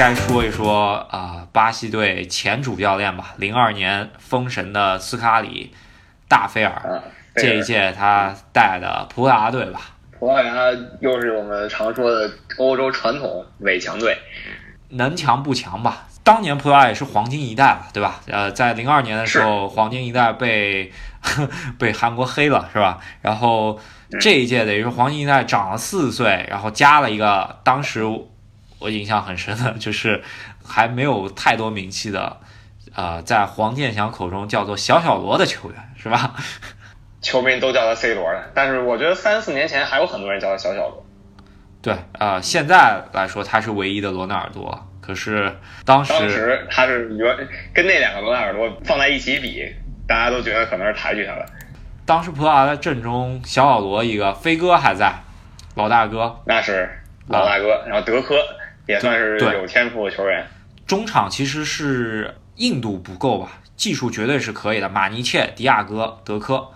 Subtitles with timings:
[0.00, 5.74] 该说一说啊、巴西队前主教练吧，零二年封神的斯卡里、
[6.26, 7.04] 大菲尔，啊，
[7.36, 9.82] 这一届他带的葡萄牙队吧，
[10.18, 10.54] 葡萄牙
[11.00, 14.16] 又是我们常说的欧洲传统伪强队，
[14.88, 16.06] 能强不强吧？
[16.24, 18.20] 当年葡萄牙也是黄金一代了，对吧？
[18.26, 20.90] 呃，在零二年的时候，黄金一代被
[21.78, 22.98] 被韩国黑了，是吧？
[23.20, 23.78] 然后
[24.18, 28.02] 这一届等于说黄金一代长了四岁，然后加了一个，当时
[28.80, 30.22] 我印象很深的就是
[30.66, 32.38] 还没有太多名气的，
[32.94, 36.34] 呃，在黄健翔口中叫做小小罗的球员，是吧？
[37.22, 38.50] 球迷都叫他 C 罗了。
[38.54, 41.06] 但是我觉得三四年前还有很多人叫他小小罗。
[41.82, 49.66] 对，呃，现在来说他是唯一的罗纳尔多，可是当时当时他是原跟那两个罗纳尔多放在一起比，
[50.08, 51.44] 大家都觉得可能是抬举他了。
[52.06, 55.12] 当时葡萄牙的阵中，小小罗一个，飞哥还在，
[55.74, 56.90] 老大哥，那是
[57.28, 58.34] 老大哥，然后德科
[58.90, 60.46] 也算是对有天赋的球员。
[60.86, 64.88] 中场其实是硬度不够吧，技术绝对是可以的。
[64.88, 66.68] 马尼切、迪亚哥、德科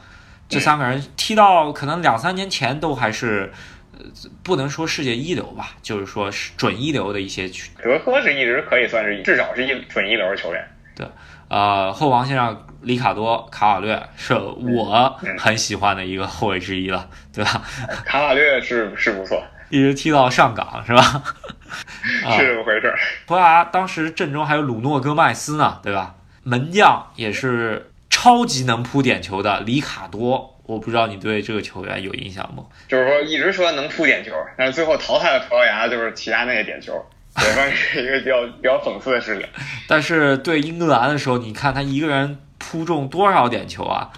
[0.49, 3.53] 这三个人踢到可能两三年前都还是，
[3.93, 4.05] 呃，
[4.43, 10.65] 不能说世界一流吧，就是说是准一流的一些球德科是一直可以算是至少是一准一流的球员。
[10.95, 11.05] 对
[11.49, 17.63] 呃，后防线上里卡多、卡瓦略是我很喜欢的一个后卫之一了，对吧？
[18.07, 21.23] 卡瓦略是是不错，一直踢到上港是吧？
[22.25, 22.99] 啊是这么回事儿。
[23.27, 26.15] 葡萄牙当时阵中还有鲁诺戈麦斯呢，对吧？
[26.43, 32.65] 门将也是超级能扑点球的里卡多，我不知道你对这个球员有印象吗？
[32.87, 36.93] 就是说一直说能扑点球，但是最后淘汰了葡萄牙，就是齐达内点球，
[37.43, 39.49] 也算是一个比较比较讽刺的事情。
[39.89, 44.11] 但是对英格兰的时候，你看他一个人扑中多少点球啊？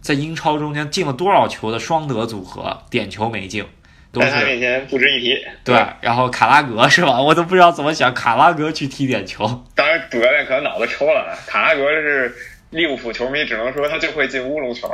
[0.00, 3.64] 在英超中间进了多少球的双德组合，点球没进，
[4.12, 5.46] 都在他是面前不值一提。
[5.64, 5.74] 对。
[6.00, 7.20] 然后卡拉格是吧？
[7.20, 9.64] 我都不知道怎么想卡拉格去踢点球。
[9.74, 12.34] 当然主教练可能脑子抽了，卡拉格是
[12.70, 14.90] 利物浦球迷，只能说他就会进乌龙球，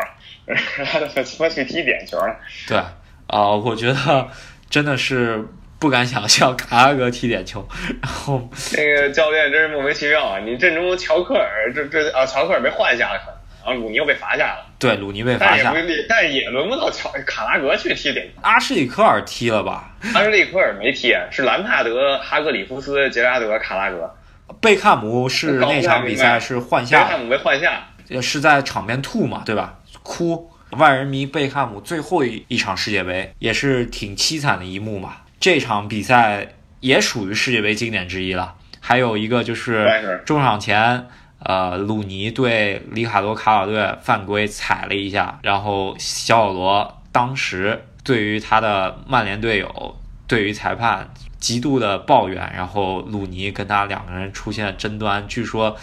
[0.84, 2.36] 他怎么去踢点球了？
[2.68, 2.78] 对，
[3.26, 4.28] 啊、我觉得
[4.70, 5.44] 真的是
[5.78, 7.66] 不敢想象卡拉格踢点球，
[8.02, 10.38] 然后那个教练真是莫名其妙啊！
[10.38, 18.40] 你阵中乔克尔这这啊，乔克尔被换下了，可能，然后鲁尼又被罚下了，对鲁尼被罚下但也，但也轮不到乔卡拉格去踢点球。
[18.42, 19.96] 阿什里科尔踢了吧？
[20.14, 24.14] 阿什利科尔没踢，是兰帕德、哈格里夫斯、杰拉德、卡拉格。
[24.60, 29.78] 贝克汉姆是那场比赛是换下，贝克汉姆被换下，呃是在场边吐嘛，对吧？
[30.02, 35.16] 哭，万人迷贝克汉姆最后一一场世界杯也是挺凄惨的一幕嘛。
[35.40, 36.46] 这场比赛
[36.80, 38.54] 也属于世界杯经典之一了。
[38.80, 41.06] 还有一个就是中场前，
[41.44, 49.96] 呃，鲁尼对里卡多卡瓦略犯规踩了一下，然后小小罗当时对于他的曼联队友，
[50.26, 55.76] 对于裁判极度的抱怨，然后鲁尼跟他两个人出现争端，据说。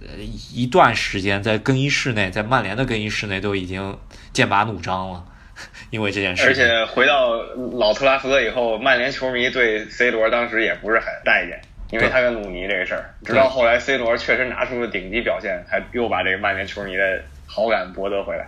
[0.00, 0.14] 呃，
[0.54, 3.98] 一段时间在更衣室内，在曼联的更衣室内都已经
[4.32, 5.24] 剑拔弩张了，
[5.90, 6.46] 因为这件事。
[6.46, 7.34] 而且回到
[7.76, 11.60] 老特拉福德以后，曼联球迷对 C 罗当时也不是很待见，
[11.90, 13.14] 因为他跟鲁尼这个事儿。
[13.24, 18.46] 直到后来 C 罗确实拿出了顶级表现，才又把这个曼联球迷的好感博得回来。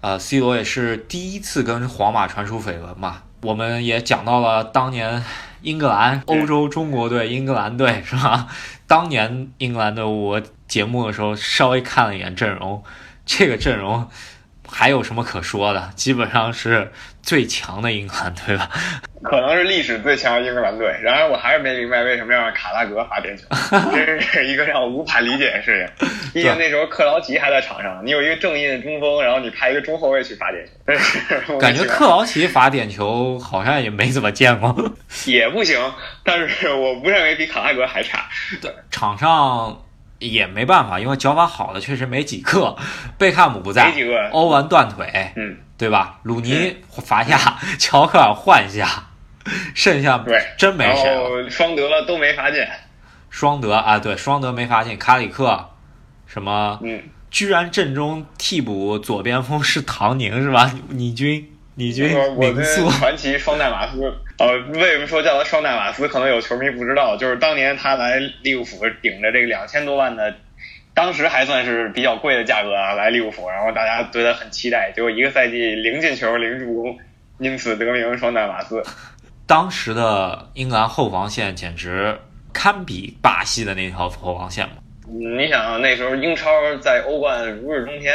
[0.00, 3.22] 呃，C 罗也是第一次跟皇马传出绯闻嘛。
[3.42, 5.24] 我们也讲到了当年
[5.62, 8.48] 英格兰、欧洲中国队、英格兰队是吧？
[8.86, 12.82] 当年英格兰队，我节目的时候稍微看了一眼阵容，
[13.24, 14.08] 这个阵容
[14.70, 15.90] 还有什么可说的？
[15.96, 16.90] 基本上是
[17.22, 18.68] 最强的英格兰队吧。
[19.20, 20.86] 可能是历史最强的英格兰队。
[21.02, 23.44] 然而，我还是没明白为什么要让卡拉格罚点球，
[23.92, 26.08] 这是一个让我无法理解的事情。
[26.32, 30.64] 毕竟那时候克劳奇还在场上，你有一个正印的中锋，然后你派一个中后卫去罚点
[31.46, 34.72] 球，感觉克劳奇罚点球好像也没怎么见过。
[35.26, 35.76] 也不行，
[36.22, 38.24] 但是我不认为比卡拉格还差。
[38.62, 39.82] 对场上
[40.18, 42.76] 也没办法，因为脚法好的确实没几个。
[43.18, 43.92] 贝克汉姆不在
[44.32, 46.18] 欧文断腿，嗯，对吧？
[46.22, 49.08] 鲁尼罚下， 乔克尔换下，
[49.74, 52.64] 剩下对，真没谁双德了都没罚进，
[53.30, 55.70] 双德啊，对，双德没罚进，卡里克
[56.26, 60.72] 什么，嗯，居然阵中替补左边锋是唐宁是吧？
[60.88, 66.08] 你军，你觉得名宿，传奇双代马斯，呃，为什么说叫他双代马斯？
[66.08, 70.34] 可能有球迷不知道，就是当年他来利物浦顶着这个两千多万的，
[70.92, 76.98] 当时还算是比较贵的价格啊，来利物浦，然后大家对他很期待，结果一个赛季零进球零助攻，
[77.38, 78.82] 因此得名双代马斯。
[79.46, 82.18] 当时的英格兰后防线简直
[82.52, 84.74] 堪比巴西的那条后防线嘛。
[85.06, 88.14] 你想那时候英超在欧冠如日中天，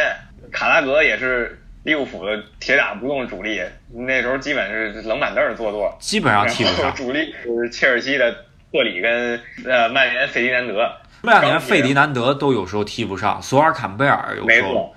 [0.52, 5.96] 卡拉格也是利物浦的铁打不动主力，那时候基本是冷板凳坐坐。
[6.00, 6.94] 基本上踢不上。
[6.96, 8.32] 主力是切尔西的
[8.72, 10.90] 特里跟呃曼联费迪南德。
[11.22, 14.94] 曼联费迪南德都有时候踢不上，索尔坎贝尔有时候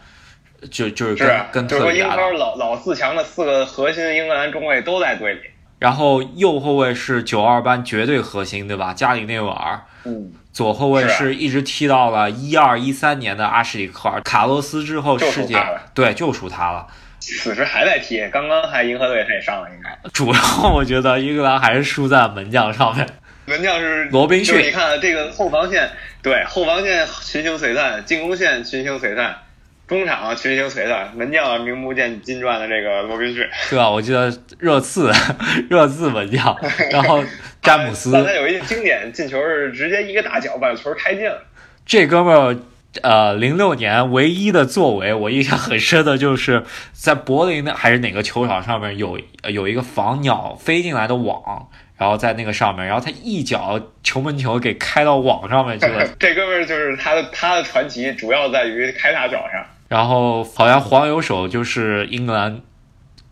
[0.71, 5.41] 就就是跟跟特里英超老老四强的四个核心英格兰中卫都在队里。
[5.79, 8.95] 然后右后卫是九二班绝对核心，对吧？
[8.95, 9.81] 加里内维尔。
[10.05, 10.33] 嗯。
[10.53, 15.55] 左后卫是一直踢到了一二一三年的阿什里科尔，卡洛斯之后世界
[15.93, 16.87] 对就属他了。
[17.21, 20.11] 此时还在踢，刚刚还银河队他也上了，应该。
[20.15, 23.07] 主要我觉得英格兰还是输在门将上面。
[23.45, 24.59] 门将是罗宾逊。
[24.65, 25.91] 你看这个后防线，
[26.23, 29.37] 对后防线群星璀璨，进攻线群星璀璨。
[29.87, 33.89] 中场群星璀璨，门将名不见经传的这个罗宾逊，对吧？
[33.89, 35.13] 我记得热刺，
[35.71, 36.57] 热刺门将，
[36.91, 37.23] 然后
[37.63, 38.11] 詹姆斯。
[38.25, 41.45] 他有一经典进球是直接一个大脚把球开进了。
[41.85, 42.57] 这哥们儿，
[43.03, 51.69] 呃，零六年唯一的作为，我印象很深的就是在柏林的还是哪个球场上面有有一个防鸟飞进来的网。
[51.99, 56.07] 然后在那个上面，然后他一脚球门球给开到网上面去了。
[56.21, 59.65] 这哥们儿就是他的他的传奇，主要在于开大脚上。
[59.89, 62.61] 然后好像黄油手就是英格兰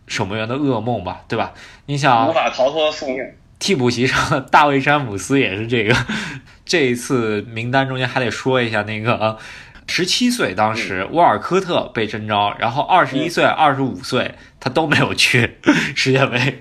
[0.06, 1.52] 守门员的噩梦吧，对吧？
[1.86, 3.18] 你想无法逃脱宿命。
[3.58, 5.96] 替补席上的大卫詹姆斯也是这个。
[6.66, 9.38] 这一次名单中间还得说一下那个
[9.86, 15.58] 十七岁当时沃尔科特被征召，然后二十一岁、二十五岁他都没有去
[15.94, 16.60] 世界杯。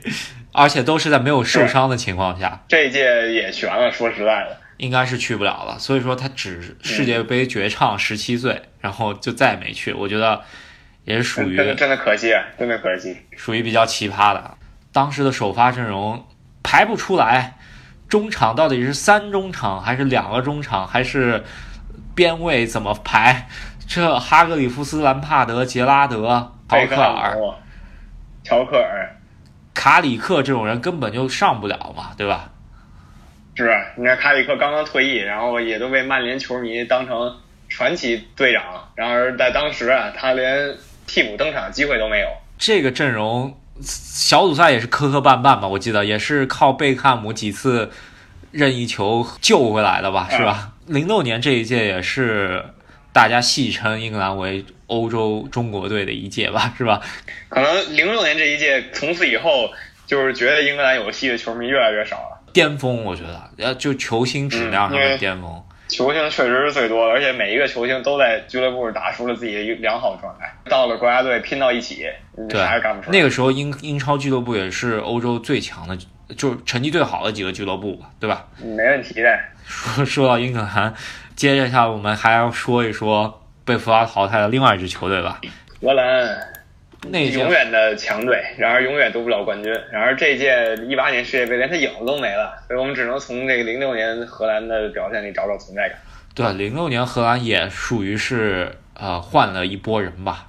[0.55, 3.91] 而且都是在没有受伤的情况下，这一届也悬了。
[3.91, 5.77] 说实在的，应该是去不了了。
[5.79, 9.93] 所以说他只世界杯绝唱十七岁，然后就再也没去。
[9.93, 10.41] 我觉得
[11.05, 14.57] 也是属于真的真的可惜，真的可惜，属于比较奇葩的。
[14.91, 16.25] 当时的首发阵容
[16.61, 17.57] 排不出来，
[18.07, 21.43] 中场到底是三中场还是两个中场还是
[22.15, 23.47] 边位怎么排？
[23.85, 27.37] 这哈格里夫斯、兰帕德、杰拉德、乔克尔、
[28.43, 29.17] 乔克尔。
[29.73, 32.52] 卡里克这种人根本就上不了嘛，对吧？
[33.55, 37.37] 是，你看卡里克刚刚退役，然后也都被曼联球迷当成
[37.69, 38.89] 传奇队长。
[38.95, 40.75] 然而在当时啊，他连
[41.07, 42.27] 替补登场的机会都没有。
[42.57, 45.67] 这个阵容小组赛也是磕磕绊绊吧？
[45.67, 47.91] 我记得也是靠贝克汉姆几次
[48.51, 50.27] 任意球救回来的吧？
[50.31, 50.73] 是吧？
[50.87, 52.63] 零六年这一届也是
[53.11, 54.65] 大家戏称英格兰为。
[54.87, 57.01] 欧洲中国队的一届吧，是吧？
[57.49, 59.71] 可能零六年这一届，从此以后
[60.05, 62.32] 就是觉得英格兰有戏的球迷越来越少了。
[62.53, 65.63] 巅峰，我觉得，呃，就球星质量上的巅峰。
[65.89, 70.49] 球星确实是最多的，而且每一个球星都在俱乐部打出了自己的良好状态。
[70.69, 72.05] 到了国家队拼到一起，
[72.49, 73.17] 啥也干不出来。
[73.17, 75.97] 那个时候英英超俱乐部也是欧洲最强的，
[76.37, 78.45] 就是成绩最好的几个俱乐部吧，对吧？
[78.61, 79.39] 没问题的。
[79.65, 80.93] 说说到英格兰，
[81.35, 83.39] 接着下我们还要说一说。
[83.65, 85.39] 被弗拉淘汰的另外一支球队吧，
[85.81, 86.37] 荷兰，
[87.09, 89.71] 那永远的强队，然而永远夺不了冠军。
[89.91, 95.97] 然而这届一八年世界杯连他影子都没了，所以我们只能从这个零六年荷兰的表现里找找存在感。
[96.33, 100.47] 对，零六年荷兰也属于是呃换了一波人吧，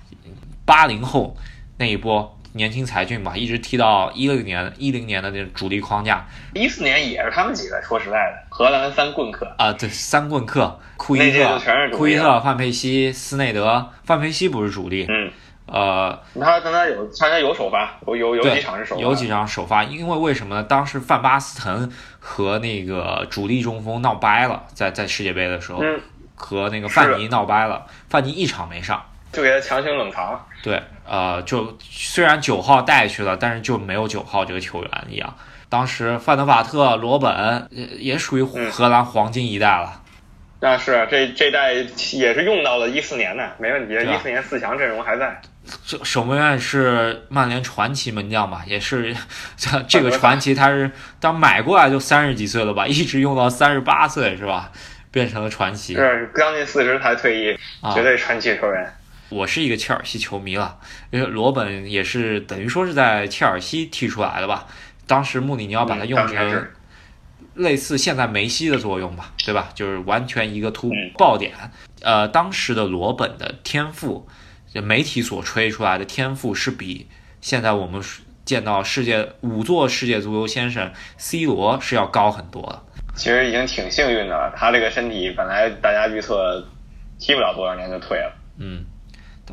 [0.65, 1.37] 八零后
[1.79, 2.31] 那一波。
[2.57, 6.25] 年轻才俊吧，一直踢到一六年、一零年的那主力框架。
[6.53, 11.61] 一四年也是他们几个，说实在的，荷兰三棍客啊，对，三棍客，库伊特、
[11.93, 13.91] 库伊特、范佩西、斯内德。
[14.05, 15.33] 范佩西不是主力，嗯，
[15.67, 20.63] 呃，他刚才有，他有首发，有有有几场是首发，有几场首发，因为为什么呢？
[20.63, 21.91] 当时范巴斯滕
[22.21, 25.83] 和那个主力中锋闹掰了，在在世界杯的时候，
[26.35, 29.03] 和那个范尼闹掰了，范尼一场没上。
[29.33, 30.47] 就给他强行冷藏。
[30.63, 35.35] 对，呃，就虽然九号带去了，但是就没有九号这个球员一样。
[35.69, 40.03] 当时范德法特、罗本也也属于荷兰黄金一代了。
[40.61, 43.95] 那是，这这代也是用到了一四年的，没问题。
[43.95, 45.43] 一四年四强阵容还在。
[45.87, 48.65] 这守门员是曼联传奇门将吧？
[48.67, 49.15] 也是
[49.89, 52.87] 这个传奇，他是当买过来就三十几岁了吧？
[52.87, 54.71] 一直用到三十八岁是吧？
[55.11, 55.95] 变成了传奇。
[55.95, 57.59] 是将近四十才退役，
[57.95, 58.93] 绝对传奇球员。
[59.31, 60.79] 我是一个切尔西球迷了，
[61.11, 64.67] 因为罗本也是等于说是在切尔西踢出来的吧。
[65.07, 66.67] 当时穆里尼奥把他用成
[67.55, 69.69] 类似现在梅西的作用吧，对吧？
[69.75, 71.53] 就是完全一个突爆点。
[72.03, 74.29] 呃，当时的罗本的天赋，
[74.83, 77.09] 媒体所吹出来的天赋是比
[77.41, 78.03] 现在我们
[78.45, 82.83] 见到世界五座世界足球先生 C 罗是要高很多的。
[83.15, 86.67] 其实已经挺幸运的了，他这个身体本来大家预测
[87.19, 88.33] 踢不了多少年就退了。
[88.59, 88.85] 嗯。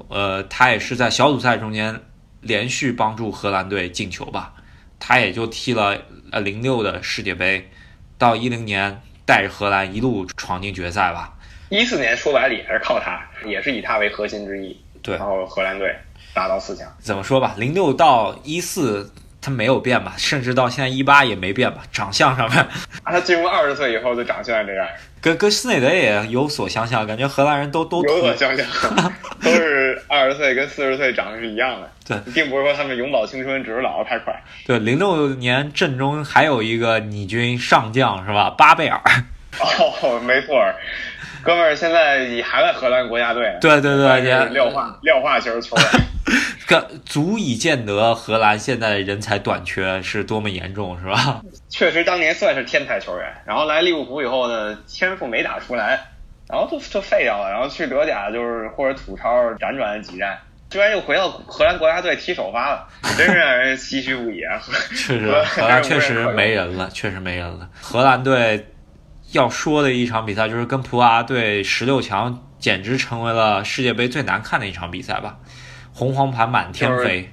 [0.08, 2.00] 呃，他也是在小组赛中间
[2.40, 4.54] 连续帮助荷兰队进球吧，
[4.98, 6.02] 他也就踢了
[6.32, 7.70] 呃零六的世界杯，
[8.18, 11.38] 到一零年带着荷兰一路闯进决赛吧。
[11.70, 14.76] 一四年说白了也是靠他，也是以他为核心之一。
[15.02, 15.96] 对，然后荷兰队
[16.34, 16.88] 打到四强。
[17.00, 22.60] 怎么说吧，零六到一四他没有变吧，甚至到现在一八也没变吧，长相上面，
[23.04, 24.88] 啊，他进入二十岁以后就长现在这样，
[25.20, 28.66] 跟跟斯内德也有所相像，感觉荷兰人都都有所相像，
[29.42, 34.32] 都是二十岁跟四十岁长得是一样的， 对，并不是说他们永葆青春，只是老得太快。
[34.68, 38.52] 对，零六年阵中还有一个你军上将是吧？
[38.52, 39.02] 巴贝尔。
[39.60, 40.56] 哦，没错。
[41.44, 45.86] 哥们儿现在你还在荷兰国家队，对对对，廖化廖化球球员，
[46.68, 51.42] 个足以见得荷兰现在人才短缺是多么严重，是吧？
[51.70, 56.00] 确实，当年算是天才球员，然后来利物浦以后呢，天赋没打出来，
[56.48, 60.38] 然后就就废掉了，然后去德甲就是或者土超辗转几站，
[60.70, 64.62] 居然又回到荷兰国家队踢首发了，真是让人唏嘘不已啊！
[64.92, 68.68] 确实，荷兰确实没人了，确实没人了，荷兰队。
[69.32, 75.38] 要说的一场比赛就是跟葡萄牙队十六强，简直成为了世界杯最难看的一场比赛吧，
[75.94, 77.32] 红黄牌满天飞。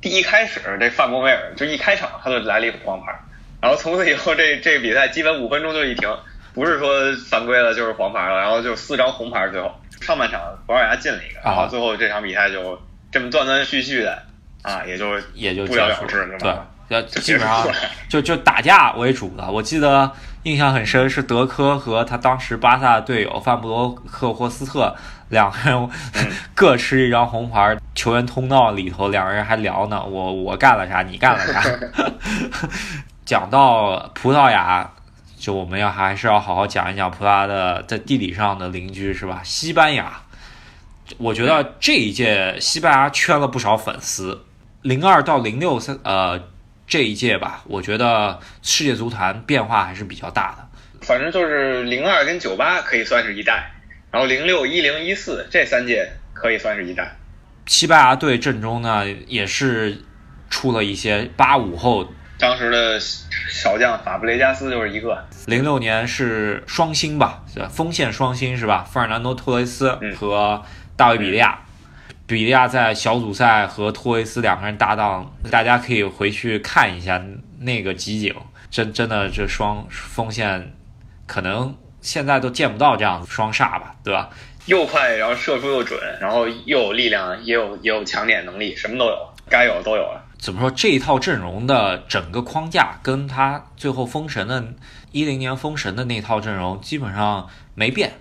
[0.00, 3.12] 第一开始这范博维尔就一开场他就来了一个黄牌，
[3.60, 6.08] 然后从此以后这 这比赛基本五分钟就一停，
[6.54, 12.80] 不是说犯规了就是黄牌了，然后就四张红牌最后上半场葡萄牙进了一个，然后最后这场比赛就
[13.12, 14.22] 这么断断续续的
[14.62, 16.52] 啊，也就也就不了了之，对。
[16.90, 17.68] 呃，基本上
[18.08, 19.50] 就就打架为主的。
[19.50, 20.10] 我记得
[20.48, 24.96] 印象很深是德科和他当时巴萨的队友范布罗克霍斯特
[25.28, 25.90] 两个人
[26.54, 31.62] 各吃一张红牌，球员通道里头两个人还聊呢，我我干了啥，你干了啥。
[33.26, 34.90] 讲到葡萄牙，
[35.36, 39.42] 就我们要还是要好好讲一讲葡萄牙的在地理上的邻居是吧？
[39.44, 40.10] 西班牙，
[41.18, 44.46] 我觉得这一届西班牙圈了不少粉丝，
[44.80, 46.40] 零二到零六三呃。
[46.88, 50.66] 这一届吧，我觉得世界足坛变化还是比较大的。
[51.02, 53.70] 反正就是零二跟九八可以算是一代，
[54.10, 57.14] 然后零六一零一四这三届可以算是一代。
[57.66, 59.98] 西班牙队阵中呢，也是
[60.48, 65.22] 出了一些八五后，当时的小将法布雷加斯就是一个。
[65.46, 68.82] 零六年是双星吧，锋线双星是吧？
[68.82, 70.64] 费尔南多托雷斯和
[70.96, 71.60] 大卫比利亚。
[72.28, 77.18] 比利亚在小组赛和托雷斯两个人搭档，大家可以回去看一下
[77.60, 78.34] 那个集锦，
[78.70, 80.74] 真真的这双锋线，
[81.26, 84.28] 可能现在都见不到这样子双煞吧，对吧？
[84.66, 89.16] 又快，然后射出又准，然后又有力量，也有也有抢点能力，什么都有，
[89.48, 90.22] 该有的都有了。
[90.38, 94.62] 怎么说这一套阵容的整个框架，跟他最后封神的
[95.12, 98.12] 一零年封神的那套阵容基本上没变。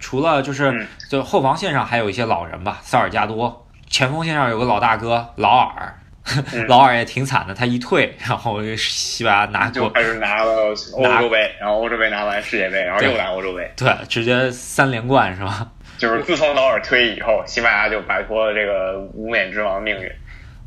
[0.00, 5.98] 除了就是就后防线上还有一些老人吧，塞尔加多，前锋线上有个老大哥劳尔，
[6.68, 15.70] 劳尔也挺惨的，他一退，然后西班牙拿就开始拿了欧洲杯，然后欧洲杯拿完世界杯，然后又拿欧洲杯，对，直接三连冠是吧？
[15.96, 20.10] 就是自从劳尔退役以后，西班牙就摆脱了这个无冕之王命运。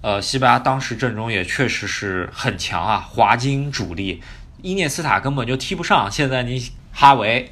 [0.01, 4.23] 呃，西班牙当时阵中也确实是很强啊，华金主力，
[4.61, 7.51] 伊涅斯塔根本就踢不上，现在你哈维。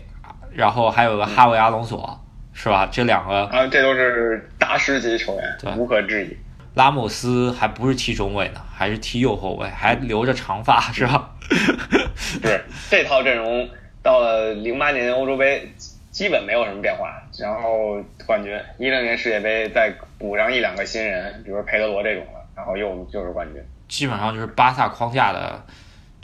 [0.58, 2.20] 然后还有个哈维阿隆索，
[2.52, 2.90] 是吧？
[2.92, 6.36] 这两个啊，这都是大师级球员，无可置疑。
[6.74, 11.30] 拉莫斯还不是踢中卫呢，还是踢右后卫，还留着长发，是吧？
[12.18, 13.70] 是这套阵容
[14.02, 15.72] 到了零八年欧洲杯
[16.10, 23.64] 基本没有什么变化，然后冠军一零年世界杯再补上一两个新人，比如佩德罗这种的，然后又又是冠军。
[23.88, 25.64] 基本上就是巴萨框架的。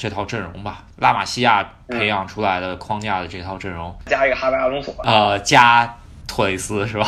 [0.04, 5.96] 这套阵容吧，拉玛西亚培养出来的框架的这套阵容，加一个哈维阿隆索，呃，加
[6.28, 7.08] 托雷斯是吧？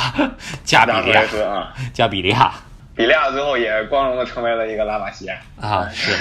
[0.64, 2.54] 加比利亚啊， 加比利亚，
[2.96, 6.14] 比利亚最后也光荣的成为了一个拉玛西亚啊，是，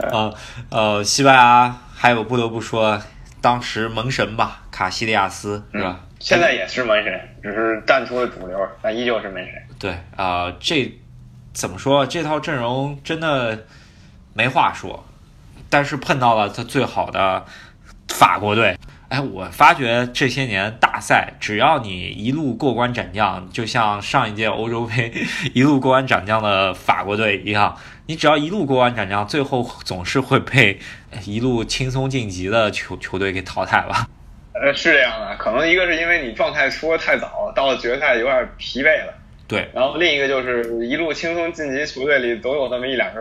[0.00, 0.34] 呃
[0.70, 2.98] 呃，西班牙还有不得不说，
[3.42, 6.00] 当时门神吧，卡西利亚斯是吧？
[6.20, 9.52] 现在也是门神，只是淡出了主流，但依旧是门神。
[9.78, 10.90] 对啊，这
[11.52, 12.06] 怎么说？
[12.06, 13.66] 这套阵容真的
[14.32, 15.04] 没话说。
[15.68, 17.44] 但是碰到了他最好的
[18.08, 18.76] 法国队，
[19.08, 25.12] 哎，我发觉这些年大赛，只要你一路过关斩将，就像上一届欧洲杯
[25.54, 30.78] 一路过关斩将的法国队一样，你只要一路过关斩将，最后总是会被
[31.24, 34.08] 一路轻松晋级的球球队给淘汰吧？
[34.54, 39.12] 呃，是这样的，可能一个是因为你状态出的太早，到了决赛有点疲惫了，
[39.46, 43.20] 对，然后另一个就是一路轻松晋级球队里总有那么一两个。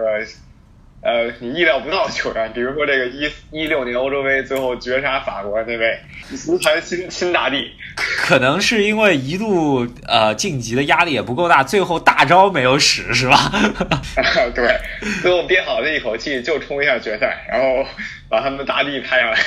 [1.05, 5.99] 呃，你意料不到的球员，比如说这个一一六年欧洲杯最后绝杀法国那位
[6.35, 7.69] 足坛新新大帝，
[8.17, 13.51] 可能是因为一度呃晋级的压力也不够大，最后大招没有使是吧？
[14.55, 14.79] 对，
[15.21, 17.87] 最后憋好这一口气就冲一下决赛，然后
[18.27, 19.37] 把他们大帝拍下来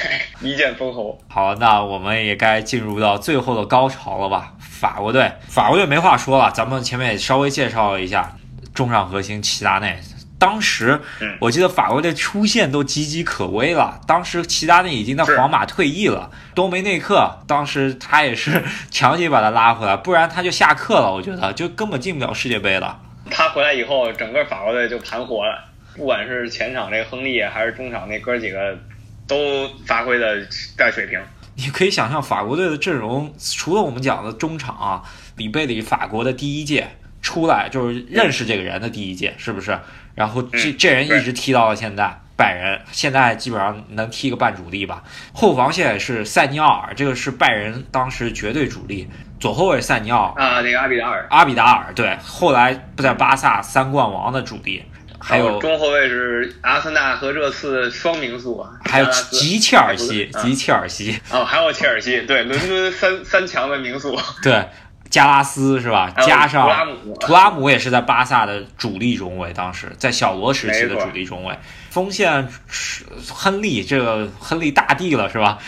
[0.40, 1.20] 一剑封喉。
[1.26, 4.52] 好，那我们也该进入到最后的高潮了吧？
[4.60, 8.36] 法国队，法国队没话说了，咱们前面也稍微介绍了一下
[8.72, 9.98] 中场核心齐达内。
[10.38, 23.00] 当时嗯我记得法国队出线都岌岌可危了，当时齐达内已经在皇马退役了，多梅内克当时他也是 强行把他拉回来，不然他就下课了，我觉得就根本进不了世界杯了。
[23.30, 25.64] 他回来以后，整个法国队就盘活了，
[25.96, 28.78] 不管是前场这个亨利，还是中场那哥几个，
[29.26, 31.20] 都发挥的带水平。
[31.56, 35.02] 你可以想象法国队的阵容，除了我们讲的中场啊，
[35.36, 36.86] 里贝里法国的第一届
[37.20, 39.76] 出来就是认识这个人的第一届，是不是？
[40.18, 45.02] 然后这嗯这人一直踢到了现在，拜仁现在基本上能踢个半主力吧。
[45.32, 49.08] 后防线是塞尼奥尔，这个是拜仁当时绝对主力。
[49.40, 54.84] 左后卫塞尼奥尔，啊，那个阿比达尔，阿比达尔，对，后来不在巴萨三冠王的主力，
[55.16, 64.68] 还有中后卫是阿森纳和热刺双名宿啊，还有吉切尔西，啊吉切尔西，哦，还有切尔西，对，伦敦三三强的名宿，对，
[65.10, 66.10] 加拉斯是吧？
[66.18, 71.56] 加上图拉姆图拉姆也是在巴萨的主力中卫，当时在小罗时期的主力中卫。
[71.90, 75.58] 锋线是亨利，这个亨利大帝了是吧？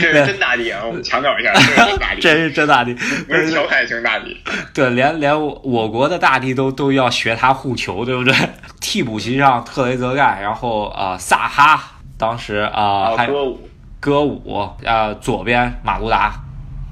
[0.00, 0.80] 这是真大帝啊！
[0.86, 4.40] 我们强调一下，这是真大帝， 这是真大帝，不是调侃型大帝。
[4.72, 8.34] 对，连连我我国的大帝都都要学他护球，对不对？
[8.80, 11.82] 替补席上特雷泽盖，然后啊、呃萨哈，
[12.16, 13.60] 当时啊、还还有有歌舞，
[14.00, 16.32] 歌舞，呃左边马卢达，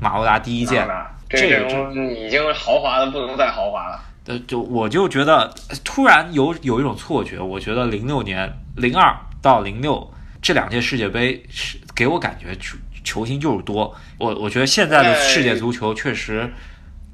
[0.01, 4.01] 马卢达第一届，啊这这个阵容已经豪华的不能再豪华了。
[4.27, 10.11] 呃，就我就觉得呃突然有有一种错觉，我觉得零六年、零二到零六
[10.41, 13.95] 这两届世界杯是给我感觉球球星就是多。
[14.19, 16.51] 我我觉得现在的世界足球确实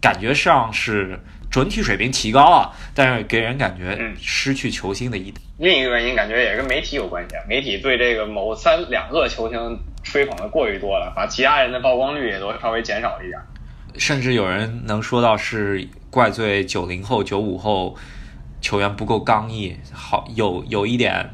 [0.01, 1.19] 感觉上是
[1.51, 13.41] 整体水平提高了，但是给人感觉嗯失去球星的一另一个原因感觉也跟媒体有关系，啊，媒体对这个某三两个球星吹捧的过于多了，把其他人的曝光率也都稍微减少了一点。
[13.99, 17.97] 甚至有人能说到是怪罪九零后、九五后
[18.61, 21.29] 球员不够刚毅，好有有一点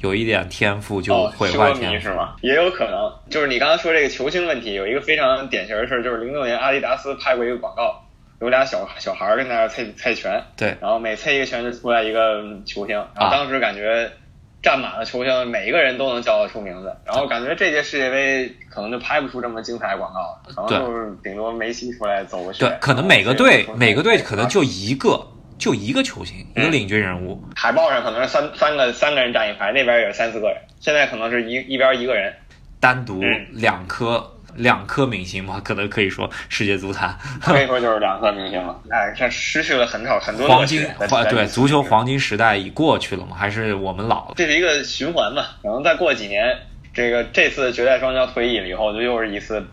[0.00, 2.08] 有一点天赋就哦，毁坏天赋。
[2.08, 2.36] 是吗？
[2.42, 8.04] 也有可能，就是你刚才说这个球星问题，有一个非常典型的事儿，就是零六年阿迪达斯拍过一个广告，
[8.40, 14.10] 有俩小小孩儿跟那儿猜猜拳，对，然后每猜一个拳就出来一个球星，然后当时感觉
[14.64, 25.24] 站满了球星，每一个人都能叫得出名字，然后感觉这届世界杯可能就拍不出这么精彩的广告了，可能就是顶多梅西出来走个穴对，，可能每个队每个队可能就一个
[25.58, 26.72] 就一个球星，一个嗯。
[26.72, 27.40] 领军人物。
[27.54, 32.32] 海报上可能是三三个三个人站一排，那边也是三四个人，现在可能是一一边一个人。
[32.80, 33.46] 单独嗯。
[33.52, 38.74] 两颗两颗明星嘛， 可能可以说世界足坛可以说就是两颗明星了。
[38.90, 40.86] 哎，这失去了很少很多黄金
[41.30, 43.36] 对足球黄金时代已过去了嘛？
[43.36, 44.34] 还是我们老了？
[44.36, 46.56] 这是一个循环嘛，可能再过几年，
[46.92, 49.64] 这个这次绝代双骄退役了以后，就又是一次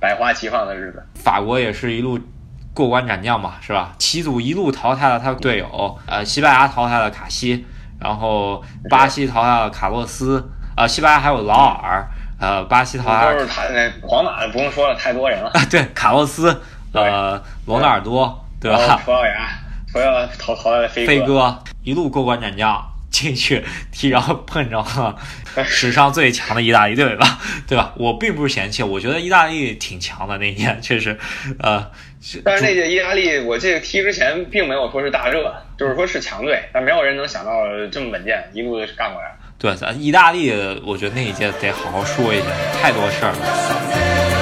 [0.00, 1.02] 百花齐放的日子。
[1.14, 2.18] 法国也是一路
[2.74, 3.94] 过关斩将嘛，是吧？
[3.98, 7.64] 齐祖一路淘汰了他的队友，呃，西班牙淘汰了卡西，
[8.00, 12.04] 然后巴西淘汰了卡洛斯，呃，西班牙还有劳尔，
[12.44, 15.50] 呃，巴西淘汰了都是他那皇马不用说了，太多人了。
[15.54, 16.60] 啊，对，卡洛斯，
[16.92, 19.00] 呃，罗纳尔多，对吧？
[19.02, 19.48] 葡萄牙，
[19.90, 25.16] 葡萄牙淘淘汰了飞飞哥一路过关斩将进去踢，然后碰着了
[25.64, 27.94] 史上最强的意大利队吧，对吧？
[27.96, 31.18] 我并不是嫌弃，我觉得意大利挺强的那一年，确实，
[31.60, 31.90] 呃，
[32.44, 37.52] 但是那届意大利，我这个踢之前并没有说是大热，就是说是强队，但没有人能想到
[37.90, 39.34] 这么稳健，一路干过来。
[39.58, 40.52] 对，咱意大利，
[40.84, 42.46] 我觉得那一届得好好说一下，
[42.80, 44.33] 太多事儿了。